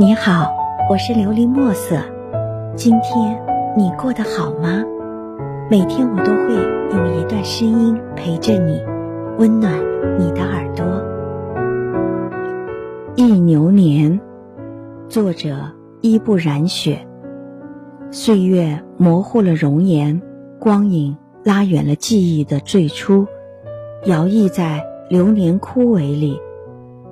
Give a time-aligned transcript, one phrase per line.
[0.00, 0.50] 你好，
[0.88, 2.02] 我是琉璃墨色。
[2.74, 3.38] 今天
[3.76, 4.82] 你过得好吗？
[5.70, 6.54] 每天我都会
[6.96, 8.80] 用一段声音陪着你，
[9.36, 9.70] 温暖
[10.18, 10.86] 你的耳朵。
[13.14, 14.18] 忆牛年，
[15.06, 17.06] 作者伊不染雪。
[18.10, 20.22] 岁月模糊了容颜，
[20.58, 23.26] 光影拉远了记忆的最初，
[24.06, 26.40] 摇曳在流年枯萎里，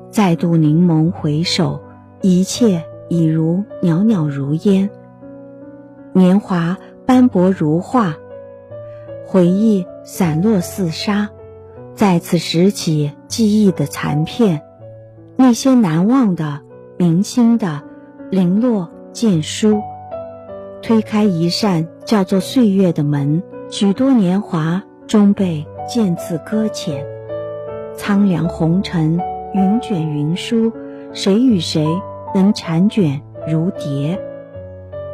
[0.08, 1.78] 再度凝眸回首。
[2.20, 4.90] 一切已如袅袅如烟，
[6.12, 6.76] 年华
[7.06, 8.16] 斑驳如画，
[9.24, 11.28] 回忆散落似沙，
[11.94, 14.62] 再次拾起记忆的残片，
[15.36, 16.60] 那些难忘的、
[16.96, 17.82] 铭心的、
[18.30, 19.80] 零落见书，
[20.82, 27.06] 推开一扇叫做岁月的门，许多年华终被渐次搁浅，
[27.94, 29.20] 苍凉红尘，
[29.54, 30.72] 云卷云舒。
[31.12, 31.86] 谁与谁
[32.34, 34.20] 能缠卷如蝶？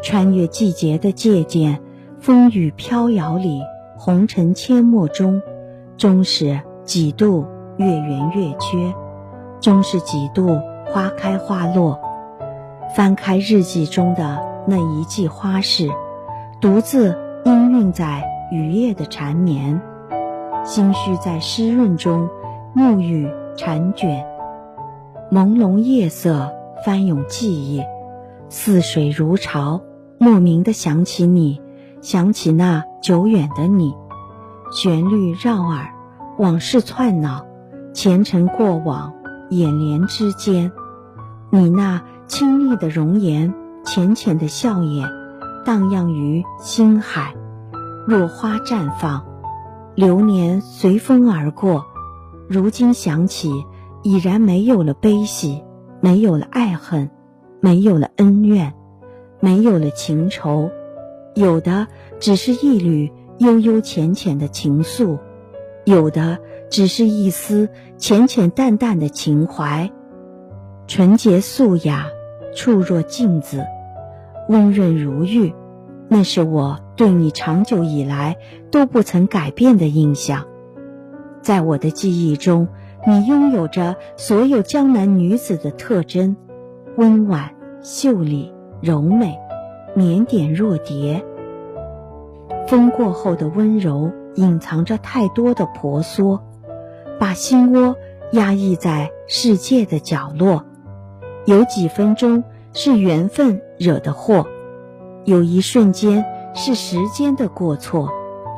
[0.03, 1.81] 穿越季节的借鉴，
[2.19, 3.61] 风雨飘摇里，
[3.97, 5.41] 红尘阡陌中，
[5.97, 8.95] 终是几度月圆月缺，
[9.61, 11.99] 终是几度花开花落。
[12.95, 15.89] 翻开日记中的那一季花事，
[16.61, 17.13] 独自
[17.45, 19.81] 氤氲在雨夜的缠绵，
[20.65, 22.29] 心绪在湿润中
[22.75, 24.27] 沐浴缠卷。
[25.31, 26.53] 朦胧夜色
[26.85, 27.83] 翻涌记忆，
[28.49, 29.81] 似水如潮，
[30.19, 31.61] 莫名的想起你，
[32.03, 33.95] 想起那久远的你。
[34.71, 35.89] 旋律绕耳，
[36.39, 37.45] 往事窜脑，
[37.93, 39.15] 前尘过往，
[39.51, 40.71] 眼帘之间，
[41.51, 45.09] 你那清丽的容颜，浅浅的笑颜，
[45.65, 47.35] 荡漾于心海，
[48.07, 49.25] 落花绽放。
[49.95, 51.87] 流年随风而过，
[52.47, 53.65] 如今想起。
[54.05, 55.65] 已然没有了悲喜，
[56.03, 57.11] 没有了爱恨，
[57.61, 58.75] 没有了恩怨，
[59.41, 60.71] 没有了情仇，
[61.35, 61.87] 有的
[62.21, 65.19] 只是一缕悠悠浅浅的情愫，
[65.87, 66.39] 有的
[66.69, 69.91] 只是一丝浅浅淡淡的情怀，
[70.87, 72.09] 纯洁素雅，
[72.55, 73.65] 处若镜子，
[74.51, 75.55] 温润如玉，
[76.09, 78.37] 那是我对你长久以来
[78.71, 80.45] 都不曾改变的印象，
[81.41, 82.69] 在我的记忆中。
[83.07, 86.37] 你拥有着所有江南女子的特征，
[86.97, 87.51] 温婉、
[87.83, 88.51] 秀丽、
[88.81, 89.39] 柔美，
[89.95, 91.23] 腼腆若蝶。
[92.67, 96.41] 风过后的温柔，隐藏着太多的婆娑，
[97.21, 97.95] 把心窝
[98.33, 100.65] 压抑在世界的角落。
[101.45, 104.47] 有几分钟是缘分惹的祸，
[105.27, 108.09] 有一瞬间是时间的过错，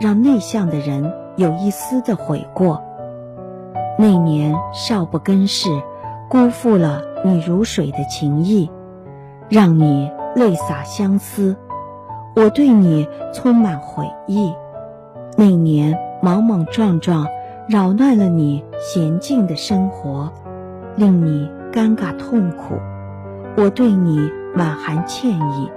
[0.00, 2.85] 让内向的人有一丝的悔过。
[3.98, 5.70] 那年少不更事，
[6.28, 8.70] 辜负了你如水的情谊，
[9.48, 11.56] 让你泪洒相思。
[12.34, 14.52] 我对你充满回忆。
[15.38, 17.26] 那年莽莽撞撞，
[17.68, 20.30] 扰乱了你娴静的生活，
[20.96, 22.74] 令你尴尬痛苦。
[23.56, 25.70] 我对你满含歉意。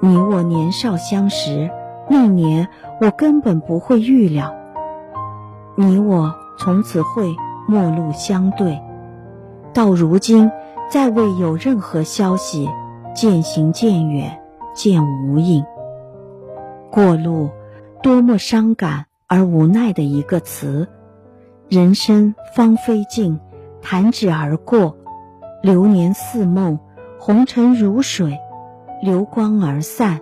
[0.00, 1.70] 你我年少相识，
[2.08, 2.68] 那年
[3.02, 4.54] 我根本不会预料，
[5.74, 6.34] 你我。
[6.62, 7.34] 从此会
[7.66, 8.78] 陌路相对，
[9.72, 10.50] 到如今
[10.90, 12.68] 再未有任何消息，
[13.14, 14.38] 渐行渐远，
[14.74, 15.64] 渐无影。
[16.90, 17.48] 过路，
[18.02, 20.86] 多么伤感而无奈的一个词。
[21.70, 23.40] 人生芳菲尽，
[23.80, 24.98] 弹指而过，
[25.62, 26.78] 流年似梦，
[27.18, 28.38] 红尘如水，
[29.02, 30.20] 流光而散。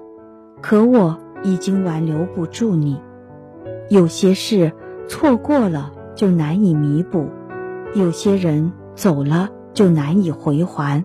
[0.63, 3.01] 可我已经挽留不住你，
[3.89, 4.73] 有些事
[5.09, 5.95] 错过了。
[6.19, 7.29] 就难以弥补，
[7.95, 11.05] 有些人走了就难以回还，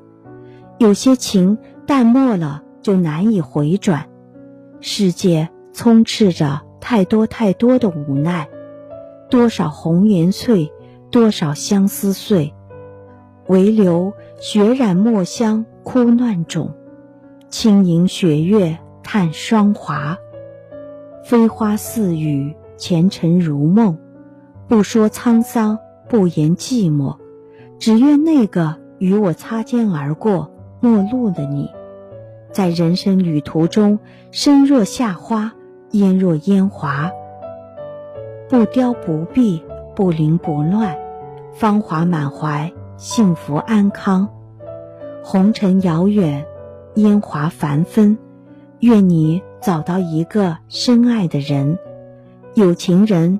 [0.79, 4.09] 有些情淡漠了就难以回转。
[4.81, 8.49] 世界充斥着太多太多的无奈，
[9.29, 10.73] 多少红颜翠，
[11.11, 12.51] 多少相思碎，
[13.49, 16.73] 唯留血染墨香枯乱种，
[17.51, 20.17] 轻盈雪月叹霜华，
[21.23, 23.95] 飞花似雨，前尘如梦。
[24.67, 25.77] 不说沧桑，
[26.07, 27.17] 不言寂寞，
[27.79, 30.49] 只愿那个与我擦肩而过、
[30.79, 31.69] 陌路的你，
[32.51, 33.99] 在人生旅途中，
[34.31, 35.53] 身若夏花，
[35.91, 37.11] 烟若烟华，
[38.49, 39.61] 不凋不闭，
[39.95, 40.95] 不凌不乱，
[41.53, 44.29] 芳华满怀，幸福安康。
[45.23, 46.45] 红尘遥远，
[46.95, 48.17] 烟华繁纷，
[48.79, 51.77] 愿你找到一个深爱的人，
[52.55, 53.39] 有情人。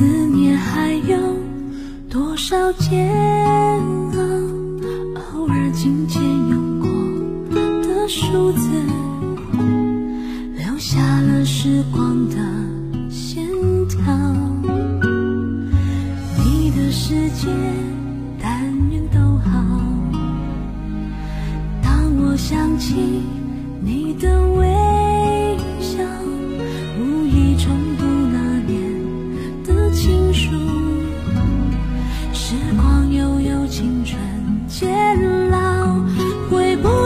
[0.00, 1.18] 思念，还有
[2.08, 3.12] 多少煎
[4.14, 4.18] 熬？
[5.34, 6.88] 偶尔紧紧用过
[7.86, 8.66] 的数字，
[10.56, 12.36] 留下了时光的
[13.10, 13.46] 线
[13.90, 14.00] 条。
[16.38, 17.48] 你的世界，
[18.42, 18.58] 但
[18.90, 19.52] 愿都好。
[21.82, 22.94] 当我想起
[23.82, 24.89] 你的微。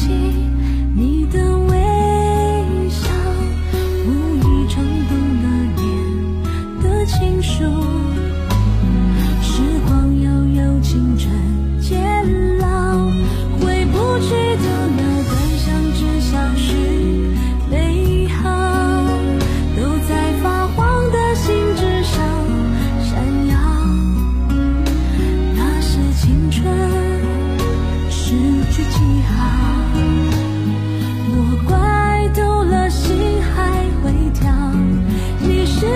[0.00, 0.49] 心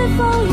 [0.05, 0.44] 在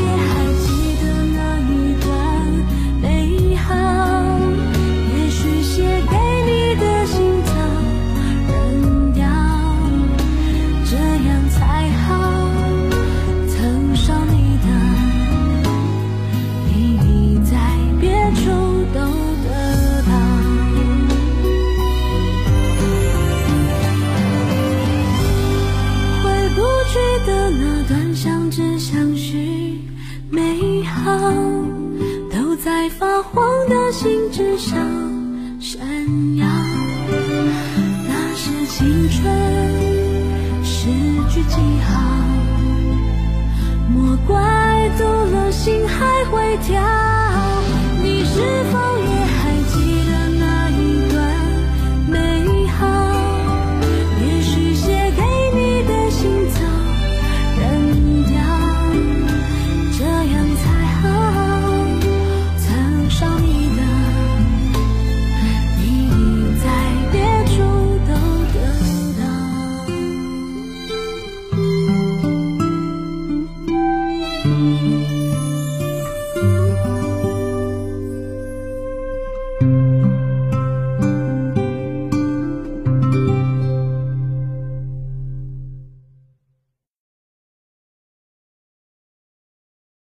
[38.81, 39.23] 青春
[40.63, 40.89] 失
[41.29, 42.01] 去记号，
[43.93, 47.10] 莫怪读了心还会跳。